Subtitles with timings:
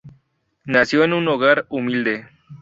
[0.65, 2.27] Nació en un hogar humilde.